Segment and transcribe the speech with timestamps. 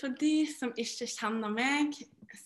[0.00, 1.94] For de som ikke kjenner meg,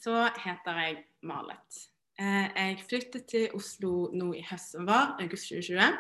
[0.03, 1.83] så heter jeg Malet.
[2.21, 5.97] Uh, jeg flyttet til Oslo nå i høst som var, august 2020.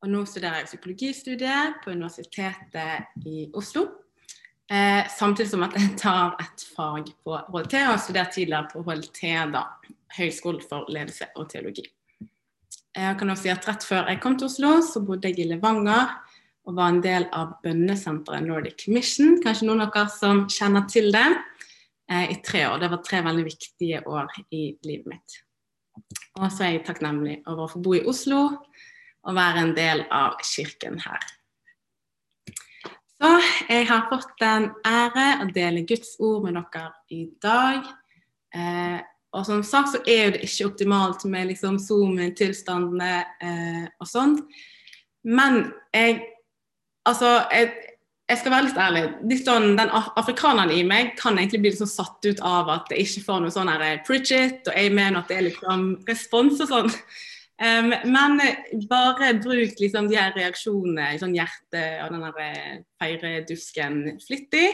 [0.00, 3.84] Og nå studerer jeg psykologistudiet på Universitetet i Oslo.
[4.70, 8.84] Uh, samtidig som at jeg tar et fag på HLT, og har studert tidligere på
[8.86, 9.22] HLT,
[9.52, 9.66] da,
[10.16, 11.84] Høgskolen for ledelse og teologi.
[12.96, 15.50] Jeg kan også si at Rett før jeg kom til Oslo, så bodde jeg i
[15.52, 16.16] Levanger
[16.68, 19.38] og var en del av bønnesenteret Nordic Mission.
[19.42, 21.28] Kanskje noen av dere som kjenner til det.
[22.10, 22.78] Eh, I tre år.
[22.82, 25.36] Det var tre veldig viktige år i livet mitt.
[26.38, 28.40] Og så er jeg takknemlig over å få bo i Oslo
[29.20, 31.26] og være en del av kirken her.
[33.20, 33.30] Så
[33.68, 37.88] jeg har fått den ære å dele Guds ord med dere i dag.
[38.56, 39.00] Eh,
[39.36, 43.12] og som sagt så er jo det ikke optimalt med liksom Zoom-tilstandene
[43.44, 44.38] eh, og sånn.
[45.28, 46.22] Men jeg
[47.08, 47.70] Altså, jeg,
[48.28, 49.02] jeg, skal være litt ærlig.
[49.30, 53.06] Litt sånn, den afrikaneren i meg kan egentlig bli liksom satt ut av at jeg
[53.06, 56.62] ikke får noe sånn her eh, preach it, og mener at det er liksom respons
[56.64, 56.94] og sånn.
[57.60, 58.38] Um, men
[58.88, 64.70] bare bruk liksom de her reaksjonene, sånn hjerte og den der eh, feiredusken flittig.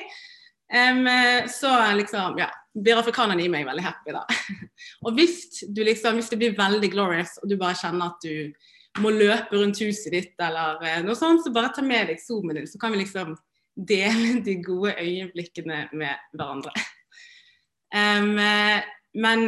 [0.70, 1.06] Um,
[1.50, 4.22] så liksom, ja, blir afrikaneren i meg veldig happy, da.
[5.06, 8.54] og hvis, du liksom, hvis det blir veldig glorious, og du bare kjenner at du
[9.02, 12.60] må løpe rundt huset ditt eller eh, noe sånt, så bare ta med deg zoomen
[12.60, 13.34] din, så kan vi liksom
[13.76, 16.72] dele de gode øyeblikkene med hverandre.
[17.96, 18.34] Um,
[19.16, 19.44] men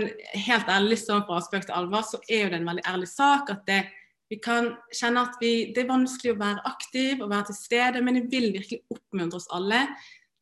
[0.47, 3.51] helt ærlig, sånn fra spøk til alvor, så er jo det en veldig ærlig sak
[3.53, 3.83] at det,
[4.29, 8.03] vi kan kjenne at vi, det er vanskelig å være aktiv og være til stede,
[8.05, 9.83] men jeg vil virkelig oppmuntre oss alle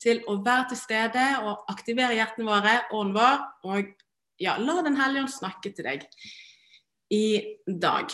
[0.03, 3.95] til å være til stede og aktivere hjertene våre, ånden vår, og
[4.43, 6.05] ja, la Den hellige ånd snakke til deg
[7.15, 7.27] i
[7.67, 8.13] dag.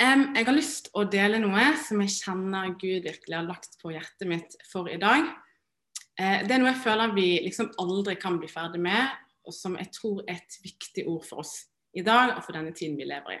[0.00, 3.92] Um, jeg har lyst å dele noe som jeg kjenner Gud virkelig har lagt på
[3.94, 5.26] hjertet mitt for i dag.
[6.20, 9.10] Uh, det er noe jeg føler vi liksom aldri kan bli ferdig med,
[9.46, 11.56] og som jeg tror er et viktig ord for oss
[11.96, 13.40] i dag og for denne tiden vi lever i.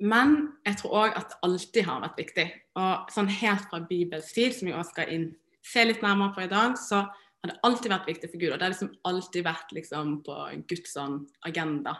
[0.00, 2.46] Men jeg tror òg at det alltid har vært viktig.
[2.80, 5.26] Og sånn helt fra Bibels tid, som vi også skal inn,
[5.60, 8.54] se litt nærmere på i dag, så har det alltid vært viktig for Gud.
[8.54, 10.38] Og det har liksom alltid vært liksom på
[10.72, 11.98] Guds sånn agenda.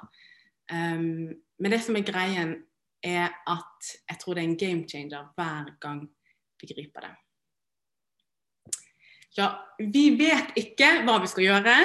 [0.72, 2.54] Um, men det som er greien,
[3.00, 6.02] er at jeg tror det er en game changer hver gang
[6.60, 7.14] vi griper det.
[9.38, 11.76] Ja, vi vet ikke hva vi skal gjøre.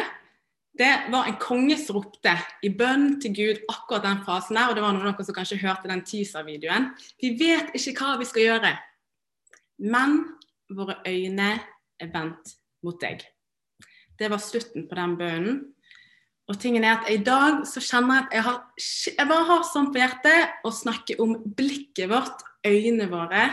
[0.76, 2.34] Det var en konge som ropte
[2.68, 5.38] i bønn til Gud akkurat den frasen der, og det var noen av dere som
[5.38, 6.90] kanskje hørte den teaser-videoen.
[7.22, 8.74] Vi vet ikke hva vi skal gjøre,
[9.88, 10.18] men
[10.76, 11.54] våre øyne
[12.02, 13.24] er vendt mot deg.
[14.20, 15.64] Det var slutten på den bønnen.
[16.46, 18.58] Og tingen er at I dag så kjenner jeg at jeg, har,
[19.18, 23.48] jeg bare har sånn på hjertet å snakke om blikket vårt, øynene våre.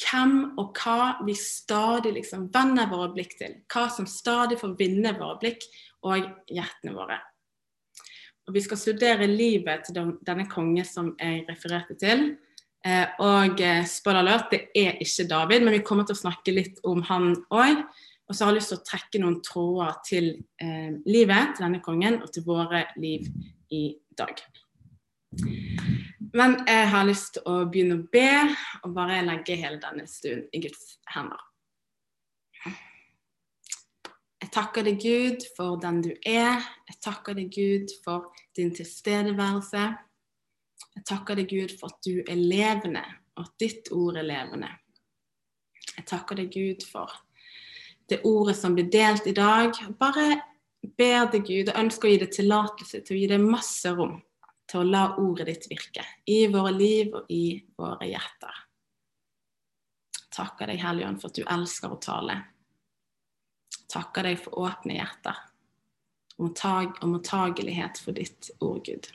[0.00, 3.56] Hvem og hva vi stadig liksom vender våre blikk til.
[3.72, 5.64] Hva som stadig får vinne våre blikk
[6.08, 7.18] og hjertene våre.
[8.48, 12.32] Og Vi skal studere livet til denne konge som jeg refererte til.
[12.84, 16.54] Eh, og eh, spoiler alert, det er ikke David, men vi kommer til å snakke
[16.56, 17.84] litt om han òg.
[18.30, 20.26] Og så har jeg lyst til å trekke noen tråder til
[20.62, 23.24] eh, livet til denne kongen og til våre liv
[23.74, 24.38] i dag.
[26.30, 28.30] Men jeg har lyst til å begynne å be
[28.84, 31.42] og bare legge hele denne stunden i Guds hender.
[34.40, 36.62] Jeg takker deg, Gud, for den du er.
[36.88, 39.82] Jeg takker deg, Gud, for din tilstedeværelse.
[40.96, 43.02] Jeg takker deg, Gud, for at du er levende,
[43.36, 44.70] og at ditt ord er levende.
[45.96, 47.12] Jeg takker deg, Gud, for
[48.10, 49.76] det ordet som blir delt i dag.
[49.98, 50.40] Bare
[50.98, 54.18] ber deg Gud og ønsker å gi deg tillatelse til å gi deg masse rom
[54.70, 58.58] til å la ordet ditt virke i våre liv og i våre hjerter.
[60.30, 62.36] Takker deg, Helligånd, for at du elsker å tale.
[63.90, 65.46] Takker deg for åpne hjerter
[66.40, 69.10] og mottagelighet for ditt ord, Gud.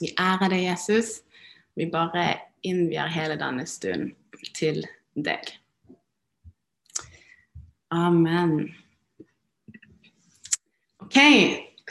[0.00, 1.22] Vi ærer deg, Jesus.
[1.74, 4.12] Vi bare innvier hele denne stunden
[4.54, 4.84] til
[5.16, 5.48] deg.
[7.90, 8.70] Amen.
[11.02, 11.18] OK,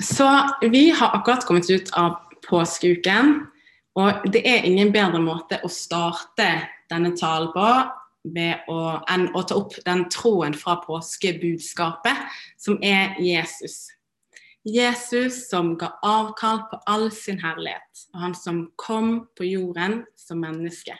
[0.02, 2.16] så vi har akkurat kommet ut av
[2.48, 3.48] påskeuken.
[4.00, 6.48] Og det er ingen bedre måte å starte
[6.92, 7.66] denne talen på
[8.72, 8.80] å,
[9.12, 13.90] enn å ta opp den troen fra påskebudskapet, som er Jesus.
[14.64, 20.44] Jesus som ga avkall på all sin herlighet, og han som kom på jorden som
[20.44, 20.96] menneske.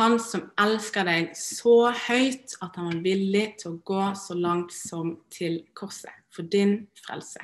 [0.00, 4.72] Han som elsker deg så høyt at han var villig til å gå så langt
[4.72, 7.42] som til korset for din frelse.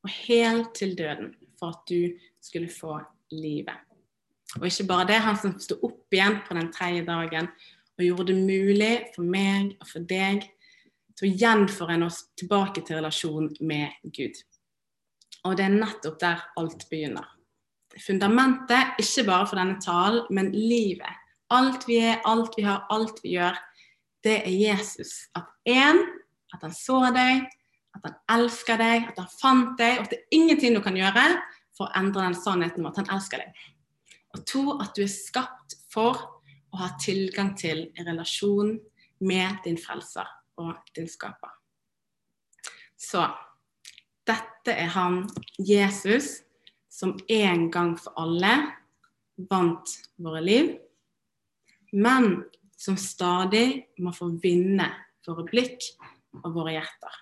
[0.00, 2.96] Og helt til døden for at du skulle få
[3.36, 3.76] livet.
[4.56, 7.50] Og ikke bare det, han som sto opp igjen på den tredje dagen
[7.98, 10.46] og gjorde det mulig for meg og for deg
[11.12, 14.40] til å gjenforene oss tilbake til relasjon med Gud.
[15.44, 17.28] Og det er nettopp der alt begynner.
[18.00, 21.20] Fundamentet, ikke bare for denne talen, men livet.
[21.52, 23.58] Alt vi er, alt vi har, alt vi gjør,
[24.24, 25.28] det er Jesus.
[25.36, 26.00] At én,
[26.54, 27.44] at han så deg,
[27.96, 30.96] at han elsker deg, at han fant deg, og at det er ingenting du kan
[30.96, 31.26] gjøre
[31.76, 33.64] for å endre den sannheten om at han elsker deg.
[34.32, 36.20] Og to, at du er skapt for
[36.72, 38.78] å ha tilgang til en relasjon
[39.22, 40.28] med din frelser
[40.60, 41.52] og din skaper.
[42.96, 43.26] Så
[44.28, 45.26] dette er han
[45.58, 46.38] Jesus
[46.92, 48.52] som en gang for alle
[49.50, 50.72] vant våre liv,
[51.92, 52.42] men
[52.78, 54.88] som stadig må få vinne
[55.26, 55.84] våre blikk
[56.42, 57.20] og våre hjerter.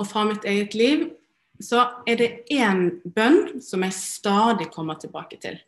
[0.00, 1.04] Og fra mitt eget liv
[1.62, 5.58] så er det én bønn som jeg stadig kommer tilbake til.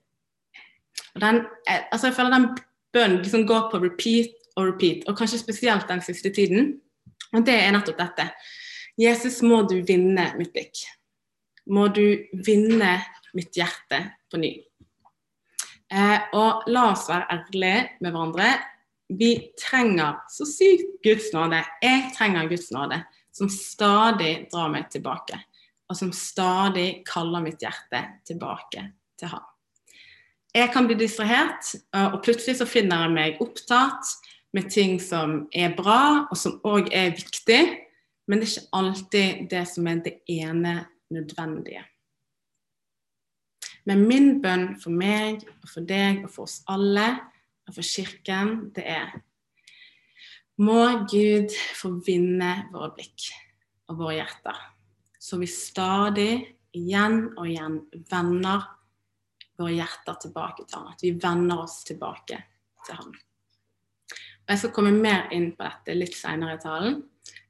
[1.15, 2.49] Og den, altså jeg føler den
[2.97, 6.79] bønnen liksom går på repeat og repeat, og kanskje spesielt den siste tiden.
[7.35, 8.31] Og det er nettopp dette.
[8.97, 10.87] Jesus, må du vinne mitt blikk.
[11.69, 12.97] Må du vinne
[13.37, 14.01] mitt hjerte
[14.31, 14.53] på ny.
[15.93, 18.49] Eh, og la oss være ærlige med hverandre.
[19.09, 19.31] Vi
[19.61, 21.63] trenger så sykt Guds nåde.
[21.83, 23.03] Jeg trenger Guds nåde,
[23.33, 25.39] som stadig drar meg tilbake.
[25.87, 28.89] Og som stadig kaller mitt hjerte tilbake
[29.19, 29.45] til ham.
[30.57, 34.09] Jeg kan bli distrahert, og plutselig så finner jeg meg opptatt
[34.57, 37.61] med ting som er bra, og som òg er viktig.
[38.27, 40.79] Men det er ikke alltid det som er det ene
[41.13, 41.85] nødvendige.
[43.87, 47.07] Men min bønn for meg og for deg og for oss alle
[47.67, 49.15] og for Kirken, det er
[50.63, 53.29] Må Gud få vinne våre blikk
[53.91, 54.57] og våre hjerter,
[55.21, 56.31] så vi stadig
[56.77, 57.81] igjen og igjen
[58.11, 58.65] vender
[59.57, 60.93] våre hjerter tilbake til Han.
[60.95, 62.41] At vi vender oss tilbake
[62.87, 63.13] til Han.
[64.47, 67.01] Og Jeg skal komme mer inn på dette litt senere i talen.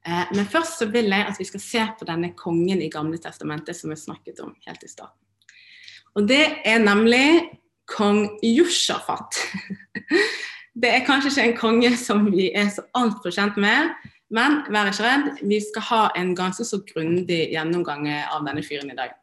[0.07, 3.19] Eh, men først så vil jeg at vi skal se på denne kongen i Gamle
[3.21, 5.19] testamentet som vi snakket om helt i starten.
[6.17, 7.49] Og det er nemlig
[7.87, 9.37] kong Josjafat.
[10.81, 13.95] Det er kanskje ikke en konge som vi er så altfor kjent med,
[14.29, 18.91] men vær ikke redd, vi skal ha en ganske så grundig gjennomgang av denne fyren
[18.93, 19.15] i dag.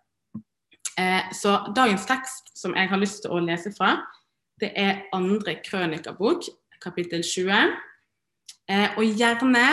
[0.99, 3.93] Eh, så dagens tekst som jeg har lyst til å lese fra,
[4.58, 6.49] det er andre krønikerbok,
[6.82, 7.70] kapittel 20.
[8.70, 9.64] Eh, og gjerne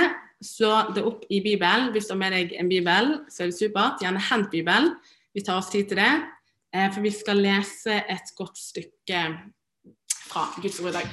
[0.46, 1.90] slå det opp i Bibelen.
[1.96, 4.02] Hvis du har med deg en bibel, så er det supert.
[4.06, 4.94] Gjerne hent Bibelen.
[5.34, 6.14] Vi tar oss tid til det.
[6.74, 9.22] Eh, for vi skal lese et godt stykke
[10.32, 11.12] fra Guds ord i dag.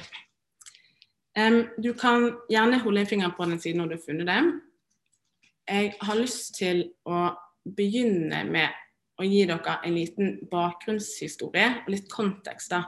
[1.83, 4.39] Du kan gjerne holde en finger på den siden når du har funnet det.
[5.69, 7.29] Jeg har lyst til å
[7.63, 8.75] begynne med
[9.19, 12.85] å gi dere en liten bakgrunnshistorie og litt kontekst da,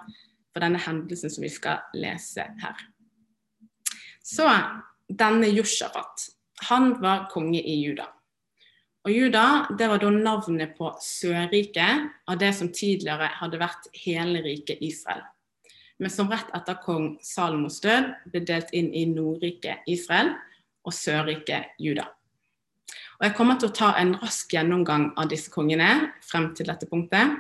[0.52, 2.86] for denne hendelsen som vi skal lese her.
[4.24, 4.48] Så
[5.08, 6.28] denne Josjafat,
[6.70, 8.08] han var konge i Juda.
[9.02, 14.44] Og Juda det var da navnet på Sørriket av det som tidligere hadde vært hele
[14.46, 15.24] riket Israel.
[16.02, 20.36] Men som rett etter kong Salomos død ble delt inn i Nordriket Israel
[20.86, 22.08] og Sørriket Juda.
[23.22, 25.90] Og Jeg kommer til å ta en rask gjennomgang av disse kongene
[26.26, 27.38] frem til dette punktet.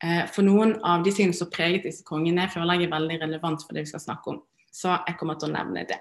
[0.00, 3.64] Eh, for noen av de tingene som preget disse kongene, føler jeg er veldig relevant
[3.66, 4.40] for det vi skal snakke om.
[4.72, 6.00] Så jeg kommer til å nevne det.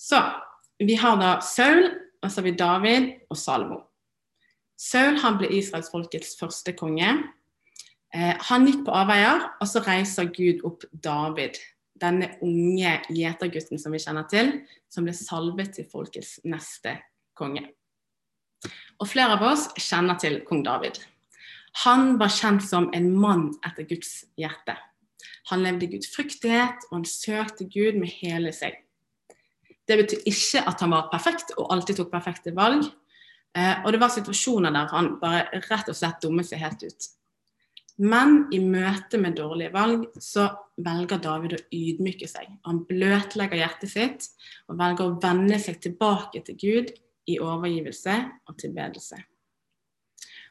[0.00, 0.20] Så
[0.80, 3.80] vi har da Saul, og så har vi David og Salomo.
[4.80, 7.10] Saul han ble israelsfolkets første konge.
[8.14, 11.60] Eh, han gikk på avveier, og så reiser Gud opp David,
[12.00, 14.54] denne unge gjetergutten som vi kjenner til,
[14.88, 16.96] som ble salvet til folkets neste
[17.36, 17.66] konge.
[19.00, 21.00] Og flere av oss kjenner til kong David.
[21.84, 24.76] Han var kjent som en mann etter Guds hjerte.
[25.52, 28.80] Han levde i gudfryktighet, og han søkte Gud med hele seg.
[29.90, 32.84] Det betyr ikke at han var perfekt og alltid tok perfekte valg.
[33.58, 37.08] Eh, og det var situasjoner der han bare rett og slett dummet seg helt ut.
[38.00, 40.46] Men i møte med dårlige valg så
[40.80, 42.46] velger David å ydmyke seg.
[42.64, 44.28] Han bløtlegger hjertet sitt
[44.70, 46.94] og velger å vende seg tilbake til Gud
[47.28, 48.14] i overgivelse
[48.48, 49.18] og tilbedelse.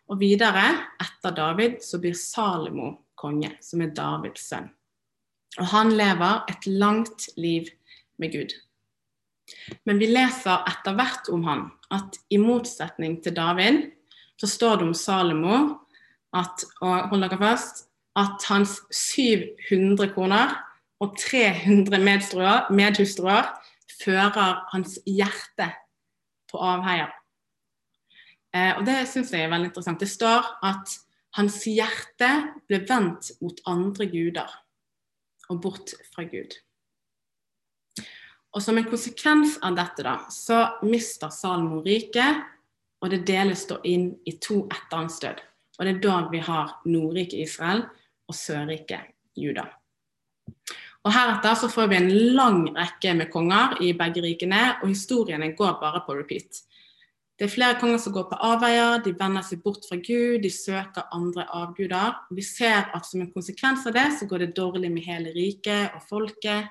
[0.09, 0.65] Og videre,
[1.01, 4.69] etter David, så blir Salomo konge, som er Davids sønn.
[5.59, 7.69] Og han lever et langt liv
[8.21, 8.53] med Gud.
[9.85, 13.87] Men vi leser etter hvert om han at i motsetning til David,
[14.39, 15.59] så står det om Salomo
[16.35, 17.87] at, og hold dere fast,
[18.19, 20.53] at hans 700 koner
[20.99, 21.99] og 300
[22.69, 23.49] medhustruer
[23.99, 25.69] fører hans hjerte
[26.49, 27.11] på avheier.
[28.55, 30.01] Eh, og Det syns jeg er veldig interessant.
[30.01, 30.95] Det står at
[31.37, 32.29] hans hjerte
[32.67, 34.49] ble vendt mot andre guder
[35.49, 36.57] og bort fra Gud.
[38.55, 42.45] Og som en konsekvens av dette, da, så mister Salmo riket,
[42.99, 45.43] og det deles da inn i to etter død.
[45.79, 47.85] Og det er da vi har Nordriket Israel
[48.27, 49.69] og Sørriket Juda.
[51.07, 55.53] Og Heretter så får vi en lang rekke med konger i begge rikene, og historiene
[55.55, 56.65] går bare på repeat.
[57.39, 60.49] Det er flere konger som går på avveier, de vender seg bort fra Gud, de
[60.51, 62.17] søker andre avguder.
[62.35, 65.95] Vi ser at som en konsekvens av det, så går det dårlig med hele riket
[65.95, 66.67] og folket.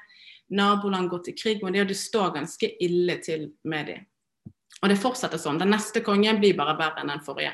[0.48, 4.06] Naboland går til krig med dem, og det står ganske ille til med dem.
[4.82, 5.58] Og det fortsetter sånn.
[5.60, 7.52] Den neste kongen blir bare verre enn den forrige.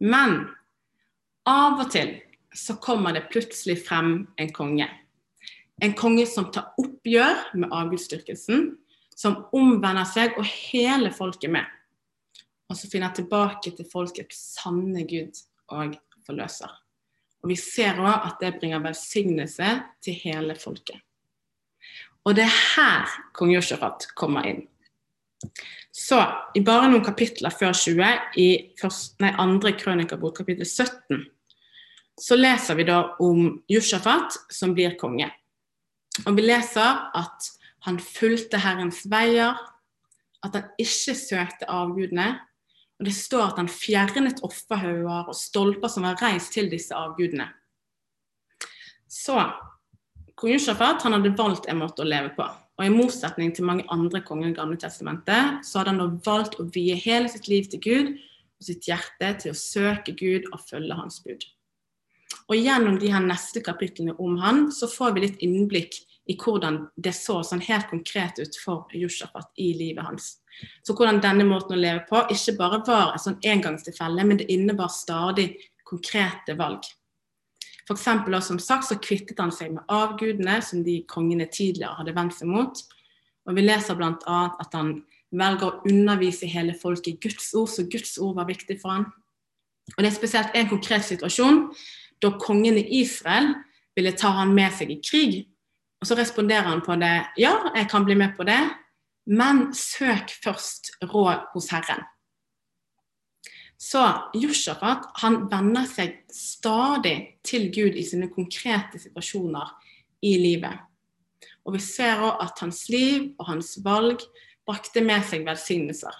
[0.00, 0.40] Men
[1.48, 2.16] av og til
[2.54, 4.88] så kommer det plutselig frem en konge.
[5.84, 8.70] En konge som tar oppgjør med avgudsdyrkelsen,
[9.14, 11.66] som omvender seg, og hele folket med.
[12.68, 15.38] Og så finner tilbake til folkets sanne Gud
[15.74, 16.70] og forløser.
[17.42, 19.68] Og Vi ser òg at det bringer velsignelse
[20.02, 20.98] til hele folket.
[22.26, 24.64] Og det er her kong Josjafat kommer inn.
[25.94, 26.18] Så
[26.54, 28.08] i bare noen kapitler før 20,
[28.38, 28.48] i
[28.78, 31.24] første, nei, andre krønikabok, kapittel 17,
[32.18, 35.30] så leser vi da om Josjafat som blir konge.
[36.26, 37.50] Og vi leser at
[37.86, 39.58] han fulgte Herrens veier,
[40.42, 42.32] at han ikke søkte avgudene.
[42.98, 47.46] Og det står at han fjernet offerhauger og stolper som var reist til disse avgudene.
[49.08, 49.38] Så
[50.38, 52.46] kong Josjafat hadde valgt en måte å leve på.
[52.78, 56.68] Og I motsetning til mange andre konger i Gamle testamentet, så hadde han valgt å
[56.74, 60.98] vie hele sitt liv til Gud og sitt hjerte til å søke Gud og følge
[60.98, 61.42] hans bud.
[62.48, 66.82] Og Gjennom de her neste kapitlene om han, så får vi litt innblikk i hvordan
[66.96, 70.36] det så sånn helt konkret ut for Josjafat i livet hans.
[70.84, 74.48] Så hvordan denne måten å leve på ikke bare var et sånn engangstilfelle, men det
[74.52, 75.50] innebar stadig
[75.88, 76.84] konkrete valg.
[77.88, 82.14] For eksempel, som sagt så kvittet han seg med avgudene som de kongene tidligere hadde
[82.16, 82.82] vendt seg mot.
[83.48, 84.40] Og Vi leser bl.a.
[84.60, 84.98] at han
[85.32, 89.08] velger å undervise hele folket i Guds ord, så Guds ord var viktig for han.
[89.96, 91.62] Og Det er spesielt en konkret situasjon
[92.20, 93.54] da kongen i Israel
[93.96, 95.46] ville ta han med seg i krig
[95.98, 97.14] og så responderer han på det.
[97.40, 98.60] Ja, jeg kan bli med på det,
[99.26, 102.04] men søk først råd hos Herren.
[103.78, 104.02] Så
[104.34, 109.70] Josjafat han vender seg stadig til Gud i sine konkrete situasjoner
[110.26, 110.82] i livet.
[111.62, 114.24] Og vi ser òg at hans liv og hans valg
[114.66, 116.14] brakte med seg velsignelser.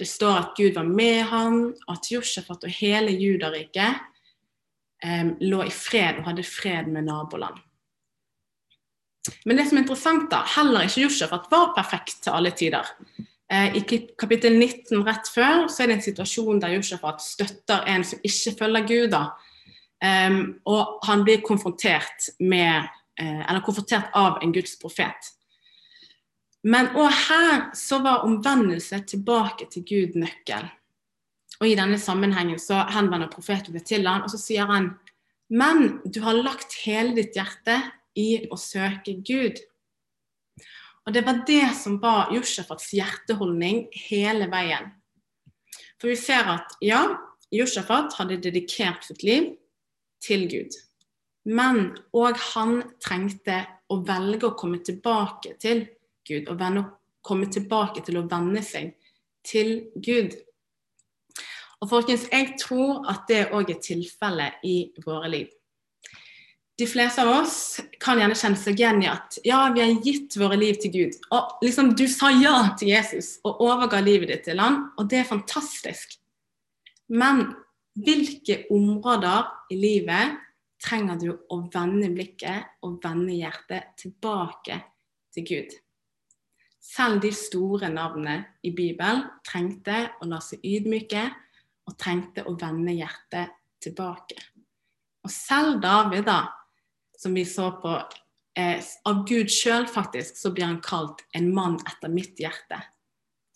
[0.00, 1.58] Det står at Gud var med ham,
[1.92, 4.00] at Josjafat og hele Judariket
[5.04, 7.60] eh, lå i fred og hadde fred med naboland.
[9.44, 12.88] Men det som er interessant, da, heller ikke Josjafat var perfekt til alle tider.
[13.50, 13.82] Eh, I
[14.18, 18.56] kapittel 19 rett før så er det en situasjon der Josjafat støtter en som ikke
[18.62, 19.10] følger Gud.
[19.16, 19.24] da.
[20.00, 22.86] Um, og han blir konfrontert med,
[23.20, 25.28] uh, eller konfrontert av en Guds profet.
[26.64, 30.70] Men òg her så var omvendelse tilbake til Gud nøkkel.
[31.60, 34.94] Og I denne sammenhengen så henvender profeten seg til han, og så sier han
[35.50, 37.80] men du har lagt hele ditt hjerte
[38.18, 39.58] i å søke Gud.
[41.10, 44.92] Og det var det som var Josjafats hjerteholdning hele veien.
[45.98, 47.00] For vi ser at ja,
[47.50, 49.48] Josjafat hadde dedikert sitt liv
[50.22, 50.76] til Gud.
[51.50, 53.58] Men òg han trengte
[53.90, 55.82] å velge å komme tilbake til
[56.30, 56.46] Gud.
[56.46, 56.86] Og vende,
[57.26, 58.94] komme tilbake til å venne seg
[59.42, 60.38] til Gud.
[61.82, 65.50] Og folkens, jeg tror at det òg er tilfellet i våre liv
[66.80, 67.56] de fleste av oss
[68.00, 71.16] kan gjerne kjenne seg igjen i at ja, vi har gitt våre liv til Gud.
[71.36, 75.20] Og liksom Du sa ja til Jesus og overga livet ditt til han, og det
[75.20, 76.16] er fantastisk.
[77.12, 77.50] Men
[78.00, 80.38] hvilke områder i livet
[80.80, 84.78] trenger du å vende blikket og vende hjertet tilbake
[85.34, 85.74] til Gud?
[86.80, 91.26] Selv de store navnene i Bibelen trengte å la seg ydmyke
[91.90, 93.52] og trengte å vende hjertet
[93.84, 94.38] tilbake.
[95.20, 96.38] Og selv David, da,
[97.20, 97.92] som vi så på
[98.58, 102.80] eh, Av Gud sjøl, faktisk, så blir han kalt en mann etter mitt hjerte.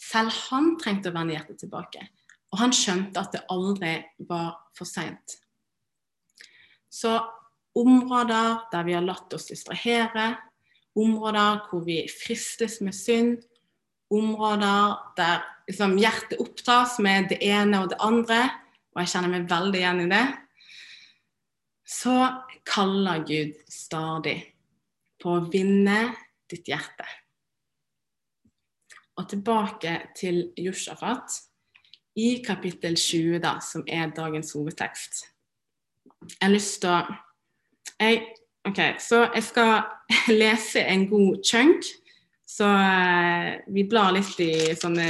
[0.00, 2.04] Selv han trengte å vende hjertet tilbake.
[2.52, 3.97] Og han skjønte at det aldri
[4.28, 5.38] var for seint.
[6.92, 7.16] Så
[7.75, 10.35] områder der vi har latt oss distrahere,
[10.94, 13.40] områder hvor vi fristes med synd,
[14.14, 18.44] områder der liksom, hjertet opptas med det ene og det andre,
[18.94, 20.25] og jeg kjenner meg veldig igjen i det,
[21.85, 22.17] så
[22.67, 24.38] kaller Gud stadig
[25.21, 26.14] på å vinne
[26.50, 27.07] ditt hjerte.
[29.14, 31.37] Og tilbake til Josjafat
[32.19, 35.21] i kapittel 20, da, som er dagens hovedtekst.
[36.25, 37.03] Jeg har lyst til å
[38.00, 38.25] jeg,
[38.64, 39.75] Ok, så jeg skal
[40.41, 41.85] lese en god chunk
[42.49, 45.09] Så eh, vi blar litt i sånne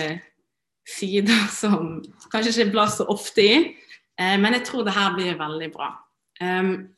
[0.89, 2.03] sider som
[2.33, 3.55] kanskje ikke blar så ofte i.
[4.19, 5.93] Eh, men jeg tror det her blir veldig bra.
[6.43, 6.95] Um,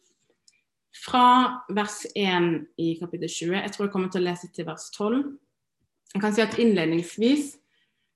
[0.96, 4.88] fra vers 1 i kapittel 20, jeg tror jeg kommer til å lese til vers
[4.94, 5.22] 12.
[6.14, 7.56] Jeg kan si at Innledningsvis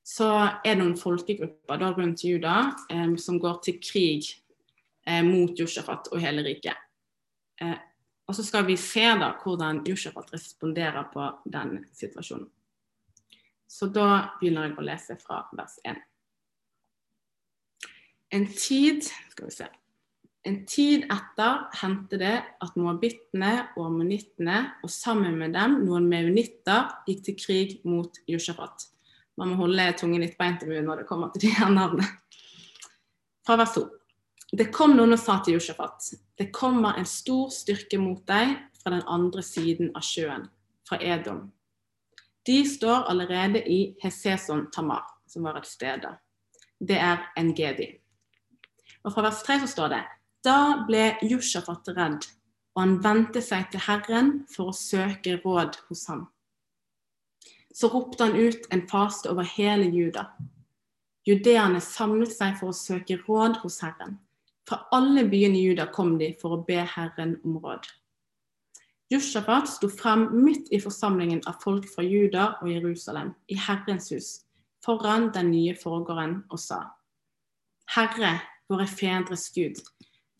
[0.06, 0.30] så
[0.64, 2.54] er det noen folkegrupper da rundt Juda
[2.90, 4.30] um, som går til krig
[5.06, 6.78] um, mot Josjafat og hele riket.
[7.60, 7.76] Uh,
[8.30, 12.48] og så skal vi se da hvordan Josjafat responderer på den situasjonen.
[13.70, 15.98] Så da begynner jeg å lese fra vers 1.
[18.34, 19.66] En tid skal vi se,
[20.48, 26.88] en tid etter hendte det at moabittene og ammonittene og sammen med dem noen meunitter
[27.08, 28.86] gikk til krig mot Josjafat.
[29.36, 32.06] Man må holde tungen litt beint i munnen når det kommer til de her navnene.
[33.44, 33.84] Fra vers 2.
[34.56, 36.08] Det kom noen og sa til Josjafat,
[36.40, 40.48] det kommer en stor styrke mot deg fra den andre siden av sjøen,
[40.88, 41.44] fra Edom.
[42.48, 46.08] De står allerede i Heseson Tamar, som var et sted.
[46.80, 47.92] Det er en Gedi.
[49.04, 50.00] Og fra vers 3 så står det
[50.44, 52.24] Da ble Josjafat redd,
[52.72, 56.28] og han vendte seg til Herren for å søke råd hos ham.
[57.76, 60.30] Så ropte han ut en faste over hele Juda.
[61.28, 64.16] Judeerne samlet seg for å søke råd hos Herren.
[64.64, 67.84] Fra alle byene i Juda kom de for å be Herren om råd.
[69.12, 74.28] Josjafat sto frem midt i forsamlingen av folk fra Juda og Jerusalem, i Herrens hus,
[74.84, 76.84] foran den nye forgården, og sa:"
[77.90, 78.38] Herre,
[78.70, 79.82] våre fedres Gud,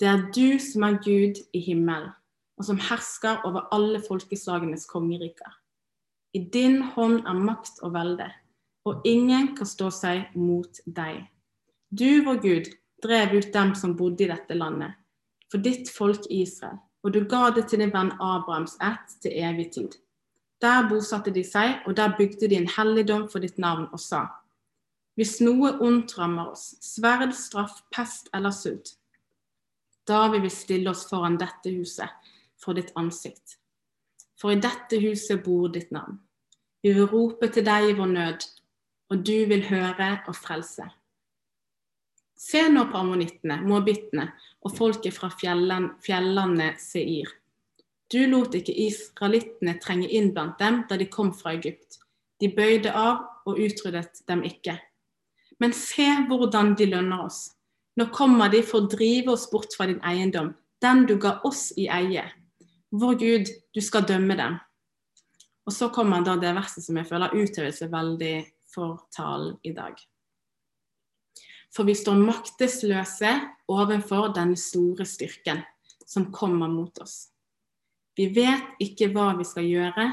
[0.00, 2.10] det er du som er Gud i himmelen,
[2.56, 5.52] og som hersker over alle folkeslagenes kongeriker.
[6.32, 8.30] I din hånd er makt og velde,
[8.88, 11.26] og ingen kan stå seg mot deg.
[11.90, 12.70] Du, vår Gud,
[13.02, 14.94] drev ut dem som bodde i dette landet,
[15.50, 19.70] for ditt folk Israel, og du ga det til din venn Abrahams ett til evig
[19.74, 19.96] tid.
[20.60, 24.26] Der bosatte de seg, og der bygde de en helligdom for ditt navn og sa:"
[25.16, 28.94] Hvis noe ondt rammer oss, sverd, straff, pest eller sult,
[30.08, 33.58] da vil vi stille oss foran dette huset for ditt ansikt.
[34.40, 36.18] For i dette huset bor ditt navn.
[36.82, 38.46] Vi vil rope til deg i vår nød,
[39.12, 40.86] og du vil høre og frelse.
[42.40, 44.30] Se nå på ammonittene, moabittene
[44.64, 47.34] og folket fra fjellene Seir.
[48.10, 52.00] Du lot ikke israelittene trenge inn blant dem da de kom fra Egypt.
[52.40, 54.78] De bøyde av og utryddet dem ikke.
[55.60, 57.50] Men se hvordan de lønner oss.
[58.00, 61.66] Nå kommer de for å drive oss bort fra din eiendom, den du ga oss
[61.76, 62.22] i eie.
[62.96, 64.54] Vår Gud, du skal dømme dem.
[65.68, 68.38] Og så kommer da det verset som jeg føler uthøver seg veldig
[68.72, 70.00] for talen i dag.
[71.70, 73.34] For vi står maktesløse
[73.70, 75.60] overfor denne store styrken
[76.00, 77.28] som kommer mot oss.
[78.16, 80.08] Vi vet ikke hva vi skal gjøre,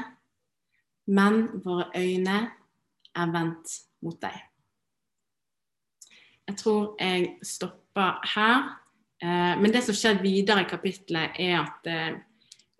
[1.08, 2.36] men våre øyne
[3.16, 4.47] er vendt mot deg.
[6.48, 8.70] Jeg tror jeg stopper her.
[9.22, 12.16] Eh, men det som skjer videre i kapittelet, er at eh,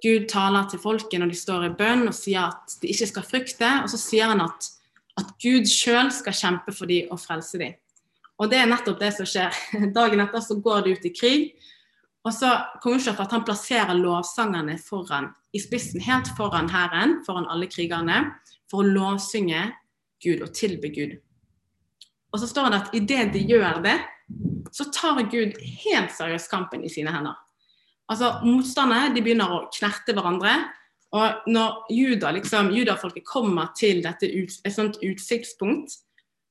[0.05, 3.27] Gud taler til folket når de står i bønn og sier at de ikke skal
[3.27, 3.73] frykte.
[3.83, 4.71] Og så sier han at,
[5.21, 7.77] at Gud sjøl skal kjempe for dem og frelse dem.
[8.39, 9.55] Og det er nettopp det som skjer.
[9.97, 11.51] Dagen etter så går de ut i krig.
[12.27, 12.51] Og så
[12.83, 18.35] kong at han plasserer lovsangerne foran, i spissen, helt foran hæren, foran alle krigerne,
[18.69, 19.71] for å lovsynge
[20.23, 21.17] Gud og tilbe Gud.
[22.33, 23.97] Og så står det at idet de gjør det,
[24.73, 27.37] så tar Gud helt seriøst kampen i sine hender.
[28.09, 30.53] Altså Motstanderne de begynner å knerte hverandre.
[31.17, 35.97] Og når juda, liksom, judafolket kommer til dette ut, et sånt utsiktspunkt,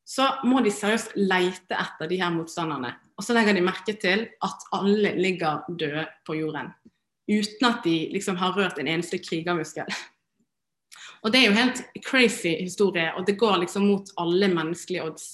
[0.07, 2.93] så må de seriøst leite etter de her motstanderne.
[3.17, 6.71] Og så legger de merke til at alle ligger døde på jorden.
[7.27, 9.89] Uten at de liksom har rørt en eneste krigermuskel.
[11.25, 15.25] Og det er jo helt crazy historie, og det går liksom mot alle menneskelige odds.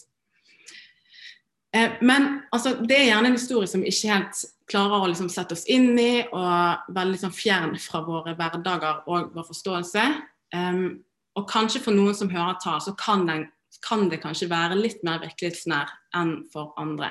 [1.76, 5.30] Eh, men altså, det er gjerne en historie som vi ikke helt klarer å liksom
[5.32, 10.06] sette oss inn i, og veldig sånn fjern fra våre hverdager og vår forståelse.
[10.54, 11.02] Um,
[11.34, 13.48] og kanskje for noen som hører tall, så kan den
[13.84, 17.10] kan det kanskje være litt mer virkelighetsnær enn for andre.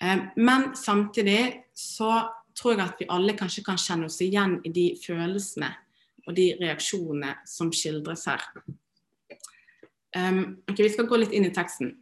[0.00, 2.22] Um, men samtidig så
[2.56, 5.72] tror jeg at vi alle kanskje kan kjenne oss igjen i de følelsene
[6.28, 8.44] og de reaksjonene som skildres her.
[10.14, 11.96] Um, okay, vi skal gå litt inn i teksten.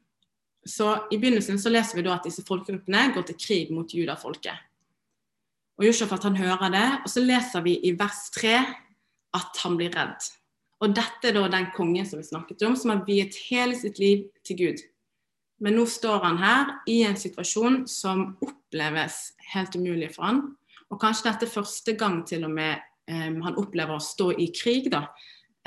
[0.66, 4.66] Så I begynnelsen så leser vi da at disse folkegruppene går til krig mot judafolket.
[5.80, 8.58] Og Josjafat han hører det, og så leser vi i vers 3
[9.38, 10.28] at han blir redd.
[10.84, 14.00] Og dette er da den kongen som vi snakket om, som har viet hele sitt
[14.00, 14.84] liv til Gud.
[15.60, 20.40] Men nå står han her i en situasjon som oppleves helt umulig for han.
[20.90, 24.48] Og kanskje dette er første gang til og med um, han opplever å stå i
[24.56, 25.06] krig, da.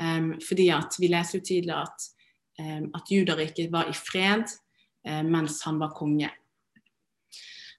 [0.02, 2.08] Um, fordi at vi leser jo tidligere at,
[2.58, 4.50] um, at Judariket var i fred
[5.04, 6.30] mens han var konge.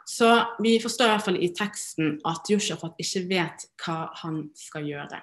[0.05, 0.27] Så
[0.59, 5.21] vi forstår i hvert fall i teksten at Josjafat ikke vet hva han skal gjøre.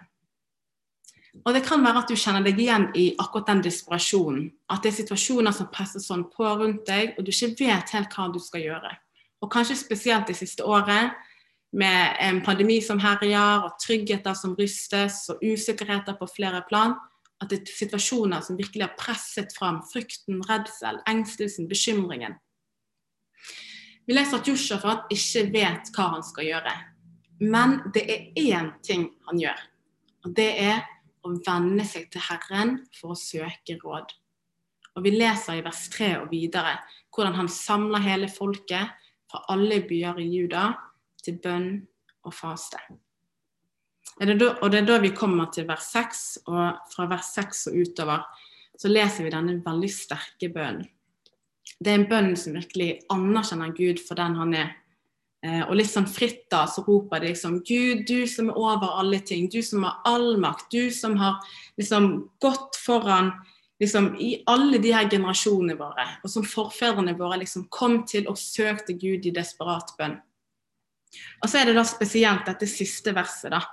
[1.46, 4.50] Og det kan være at du kjenner deg igjen i akkurat den desperasjonen.
[4.68, 8.12] At det er situasjoner som presser sånn på rundt deg, og du ikke vet helt
[8.12, 8.90] hva du skal gjøre.
[9.42, 11.14] Og kanskje spesielt det siste året,
[11.72, 16.98] med en pandemi som herjer, og tryggheter som rystes, og usikkerheter på flere plan.
[17.42, 22.38] At det er situasjoner som virkelig har presset fram frykten, redsel, engstelsen, bekymringen.
[24.06, 26.72] Vi leser at Josjafat ikke vet hva han skal gjøre.
[27.42, 29.60] Men det er én ting han gjør.
[30.22, 30.82] Og det er
[31.26, 34.10] å venne seg til Herren for å søke råd.
[34.96, 36.76] Og Vi leser i vers 3 og videre
[37.14, 38.92] hvordan han samler hele folket
[39.30, 40.66] fra alle byer i Juda
[41.24, 41.70] til bønn
[42.26, 42.78] og faste.
[44.22, 48.26] Og det er da vi kommer til vers 6, og fra vers 6 og utover
[48.78, 50.86] så leser vi denne veldig sterke bønnen.
[51.82, 54.68] Det er en bønn som virkelig anerkjenner Gud for den han er.
[55.42, 58.94] Eh, og litt sånn fritt da, så roper de liksom Gud, du som er over
[59.00, 61.40] alle ting, du som har all makt, du som har
[61.80, 63.32] liksom gått foran
[63.82, 68.38] liksom i alle de her generasjonene våre, og som forfedrene våre liksom kom til og
[68.38, 70.20] søkte Gud i desperat bønn.
[71.42, 73.64] Og så er det da spesielt dette siste verset, da,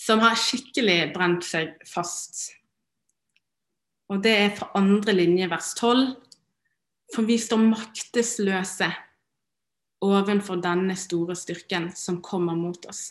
[0.00, 2.54] som har skikkelig brent seg fast.
[4.10, 6.06] Og det er fra andre linje, vers 12.
[7.14, 8.88] For vi står maktesløse
[10.06, 13.10] ovenfor denne store styrken som kommer mot oss.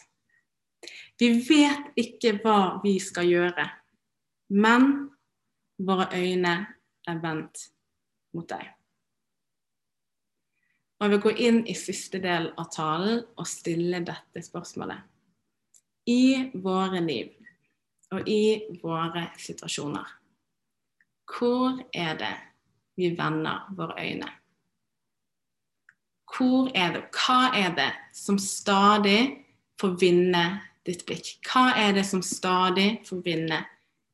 [1.19, 3.65] Vi vet ikke hva vi skal gjøre,
[4.55, 4.89] men
[5.83, 6.55] våre øyne
[7.07, 7.67] er vendt
[8.33, 8.63] mot deg.
[10.99, 15.18] Og jeg vil gå inn i siste del av talen og stille dette spørsmålet.
[16.09, 17.35] I våre liv
[18.15, 20.07] og i våre situasjoner,
[21.29, 22.35] hvor er det
[22.97, 24.31] vi vender våre øyne?
[26.29, 29.21] Hvor er det, hva er det som stadig
[29.81, 30.43] får vinne
[30.85, 31.37] ditt blikk?
[31.45, 33.61] Hva er det som stadig får vinne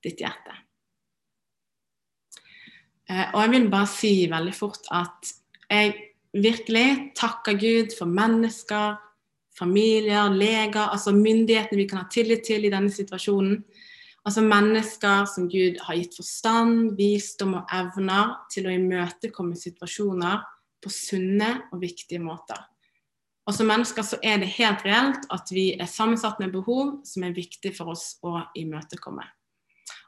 [0.03, 0.55] ditt hjerte?
[3.09, 5.33] Eh, og jeg vil bare si veldig fort at
[5.69, 5.93] jeg
[6.33, 8.97] virkelig takker Gud for mennesker,
[9.57, 13.61] familier, leger, altså myndighetene vi kan ha tillit til i denne situasjonen.
[14.25, 20.41] Altså mennesker som Gud har gitt forstand, visdom og evner til å imøtekomme situasjoner
[20.81, 22.57] på sunne og viktige måter.
[23.45, 27.27] Og som mennesker så er det helt reelt at vi er sammensatt med behov som
[27.27, 29.25] er viktig for oss å imøtekomme.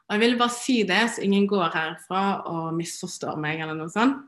[0.08, 3.92] Og Jeg vil bare si det, så ingen går herfra og misforstår meg eller noe
[3.92, 4.24] sånt.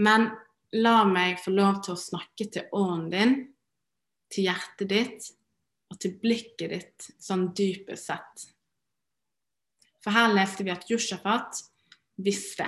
[0.00, 0.30] Men
[0.76, 3.36] la meg få lov til å snakke til ånden din,
[4.32, 5.28] til hjertet ditt
[5.92, 8.48] og til blikket ditt sånn dypest sett.
[10.02, 11.62] For her leste vi at Jushafat
[12.22, 12.66] visste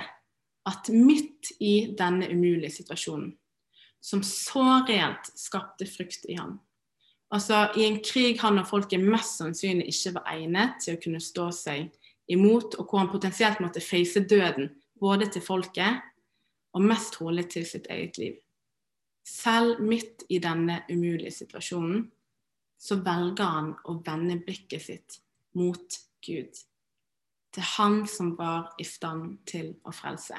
[0.69, 3.31] at midt i denne umulige situasjonen,
[3.99, 6.59] som så reelt skapte frykt i ham
[7.29, 11.21] Altså I en krig han og folket mest sannsynlig ikke var egnet til å kunne
[11.21, 11.91] stå seg
[12.29, 16.01] imot, og hvor han potensielt måtte face døden, både til folket
[16.73, 18.39] og mest trolig til sitt eget liv.
[19.29, 22.07] Selv midt i denne umulige situasjonen
[22.79, 25.19] så velger han å vende blikket sitt
[25.59, 26.61] mot Gud
[27.53, 30.37] til Han som var i stand til å frelse.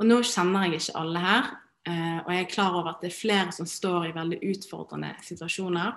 [0.00, 1.50] Og Nå kjenner jeg ikke alle her,
[1.86, 5.12] eh, og jeg er klar over at det er flere som står i veldig utfordrende
[5.22, 5.92] situasjoner.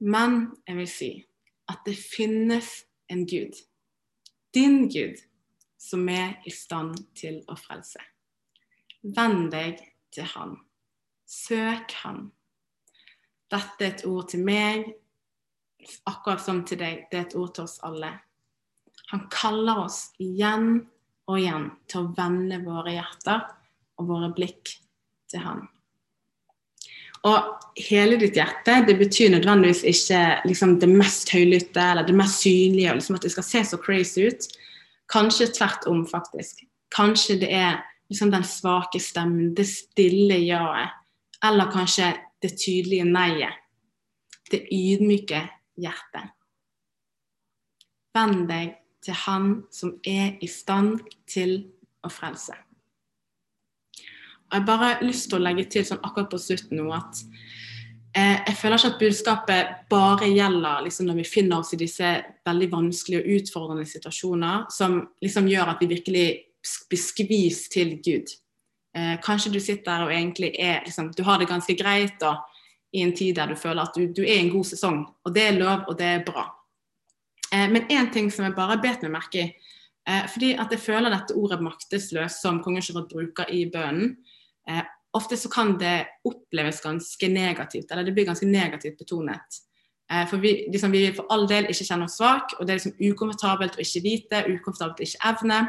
[0.00, 1.10] Men jeg vil si
[1.72, 3.58] at det finnes en Gud,
[4.54, 5.18] din Gud,
[5.78, 8.11] som er i stand til å frelse.
[9.02, 9.80] Vend deg
[10.14, 10.56] til Han.
[11.26, 12.30] Søk Han.
[13.52, 14.86] Dette er et ord til meg,
[16.08, 18.12] akkurat som til deg, det er et ord til oss alle.
[19.12, 20.86] Han kaller oss igjen
[21.28, 23.44] og igjen til å vende våre hjerter
[24.00, 24.72] og våre blikk
[25.30, 25.66] til Han.
[27.28, 32.42] Og hele ditt hjerte det betyr nødvendigvis ikke liksom, det mest høylytte eller det mest
[32.42, 34.48] synlige, liksom, at det skal se så crazy ut.
[35.12, 36.64] Kanskje tvert om, faktisk.
[36.94, 37.78] Kanskje det er
[38.12, 40.98] liksom, den svake stemmen, det stille ja-et.
[41.42, 43.58] Eller kanskje det tydelige nei-et.
[44.52, 45.40] Det ydmyke
[45.80, 46.30] hjertet.
[48.12, 51.56] Vend deg til Han som er i stand til
[52.04, 52.54] å frelse.
[54.52, 57.22] Og Jeg bare har lyst til å legge til sånn akkurat på slutten nå at
[58.12, 62.12] eh, jeg føler ikke at budskapet bare gjelder liksom, når vi finner oss i disse
[62.44, 66.26] veldig vanskelige og utfordrende situasjoner som liksom gjør at vi virkelig
[66.62, 68.32] skvist til Gud.
[68.96, 72.20] Eh, kanskje du sitter der og egentlig er liksom, Du har det ganske greit.
[72.20, 72.36] da,
[72.92, 75.06] i en tid der du føler at du, du er i en god sesong.
[75.24, 76.46] Og det er lov, og det er bra.
[77.52, 79.48] Eh, men én ting som jeg bare bet meg merke i,
[80.08, 84.16] eh, fordi at jeg føler dette ordet 'maktesløs' som kongen Charlotte bruker i bønnen,
[84.68, 84.82] eh,
[85.14, 89.60] ofte så kan det oppleves ganske negativt, eller det blir ganske negativt betonet.
[90.10, 92.80] Eh, for vi, liksom, vi for all del ikke kjenne oss svak, og det er
[92.80, 95.60] liksom ukomfortabelt å ikke vite, ukomfortabelt å ikke evne.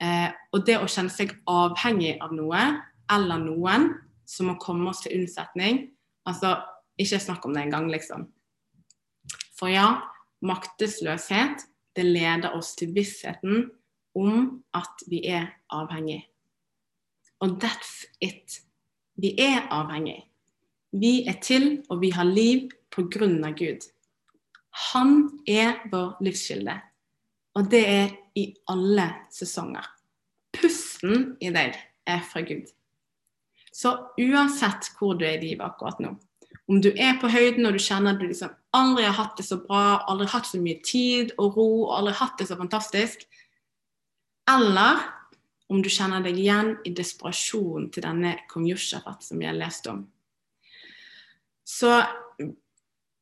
[0.00, 2.62] Eh, og det å kjenne seg avhengig av noe
[3.10, 3.90] eller noen
[4.28, 5.90] som må komme oss til unnsetning,
[6.28, 6.56] altså
[7.00, 8.28] ikke snakk om det engang, liksom.
[9.58, 10.00] For ja,
[10.46, 13.66] maktesløshet, det leder oss til vissheten
[14.16, 16.22] om at vi er avhengig.
[17.40, 18.60] Og that's it.
[19.20, 20.22] Vi er avhengig.
[20.92, 23.84] Vi er til, og vi har liv på grunn av Gud.
[24.92, 26.76] Han er vår livskilde,
[27.58, 29.86] og det er i alle sesonger.
[30.54, 32.68] Pusten i deg er fra Gud.
[33.72, 36.14] Så uansett hvor du er i livet akkurat nå,
[36.70, 39.46] om du er på høyden og du kjenner at du liksom aldri har hatt det
[39.46, 43.24] så bra, aldri hatt så mye tid og ro, og aldri hatt det så fantastisk,
[44.50, 45.02] eller
[45.70, 49.86] om du kjenner deg igjen i desperasjonen til denne kong Josjafat som vi har lest
[49.90, 50.04] om,
[51.66, 52.00] så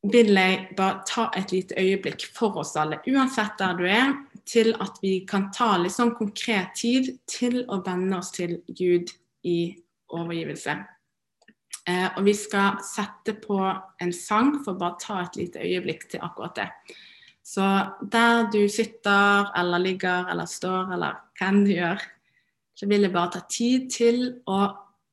[0.03, 4.13] vil jeg bare ta et lite øyeblikk for oss alle, uansett der du er,
[4.49, 9.11] til at vi kan ta litt sånn konkret tid til å venne oss til Gud
[9.45, 9.75] i
[10.15, 10.77] overgivelse.
[11.89, 16.07] Eh, og vi skal sette på en sang for å bare ta et lite øyeblikk
[16.09, 16.69] til akkurat det.
[17.43, 17.65] Så
[18.11, 22.01] der du sitter eller ligger eller står eller hva enn du gjør,
[22.77, 24.59] så vil jeg bare ta tid til å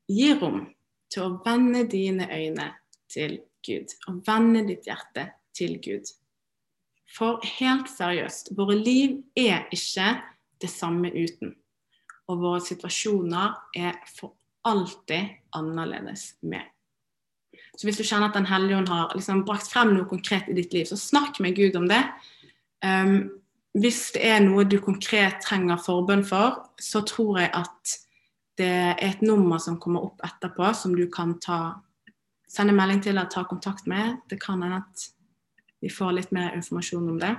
[0.06, 0.66] gi rom
[1.10, 2.70] til å vende dine øyne
[3.10, 3.55] til Gud.
[4.08, 6.12] Og vende ditt hjerte til Gud.
[7.16, 10.16] For helt seriøst, våre liv er ikke
[10.60, 11.54] det samme uten.
[12.26, 14.34] Og våre situasjoner er for
[14.66, 16.64] alltid annerledes med.
[17.76, 20.56] Så hvis du kjenner at Den hellige ånd har liksom brakt frem noe konkret i
[20.56, 22.02] ditt liv, så snakk med Gud om det.
[22.84, 23.30] Um,
[23.76, 27.96] hvis det er noe du konkret trenger forbønn for, så tror jeg at
[28.56, 31.76] det er et nummer som kommer opp etterpå, som du kan ta,
[32.50, 34.18] sende melding til eller ta kontakt med.
[34.30, 35.06] Det kan hende at
[35.82, 37.34] vi får litt mer informasjon om det.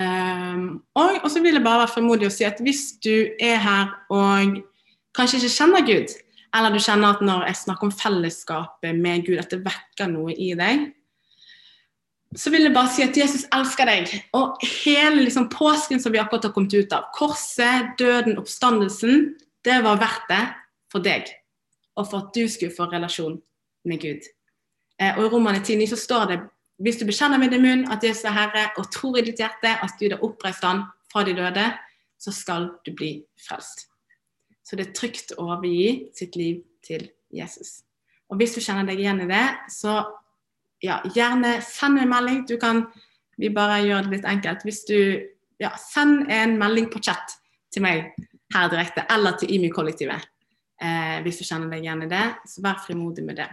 [0.00, 3.90] Um, og, så vil jeg bare være frimodig og si at hvis du er her
[4.08, 4.60] og
[5.16, 6.14] kanskje ikke kjenner Gud,
[6.56, 10.34] eller du kjenner at når jeg snakker om fellesskapet med Gud, at det vekker noe
[10.34, 10.88] i deg,
[12.38, 14.12] så vil jeg bare si at Jesus elsker deg.
[14.38, 19.32] Og hele liksom, påsken som vi akkurat har kommet ut av, korset, døden, oppstandelsen,
[19.66, 20.42] det var verdt det
[20.92, 21.26] for deg.
[22.00, 23.36] Og for at du skulle få relasjon
[23.84, 24.24] med Gud.
[25.00, 26.40] Eh, og I Romane 10 så står det
[26.80, 29.74] hvis du bekjenner med din munn at Jesus er Herre, og tror i ditt hjerte
[29.84, 31.66] at Gud har oppreist han fra de døde,
[32.16, 33.84] så skal du bli frelst.
[34.64, 37.04] Så det er trygt å overgi sitt liv til
[37.36, 37.82] Jesus.
[38.32, 39.98] Og hvis du kjenner deg igjen i det, så
[40.80, 42.44] ja, gjerne send en melding.
[42.48, 42.86] Du kan
[43.40, 44.64] vi bare gjør det litt enkelt.
[44.64, 44.96] Hvis du
[45.60, 47.36] ja, send en melding på chat
[47.74, 48.12] til meg
[48.54, 50.24] her direkte, eller til IMI-kollektivet.
[50.80, 53.48] Eh, hvis du kjenner deg igjen i det, så vær frimodig med det.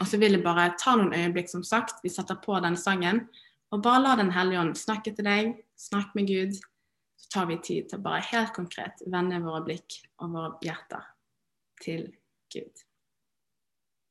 [0.00, 2.00] Og så vil jeg bare ta noen øyeblikk, som sagt.
[2.04, 3.26] Vi setter på denne sangen.
[3.72, 5.56] Og bare la Den hellige ånd snakke til deg.
[5.76, 6.54] Snakk med Gud.
[7.18, 11.04] Så tar vi tid til å bare helt konkret vende våre blikk og våre hjerter
[11.82, 12.08] til
[12.52, 12.84] Gud.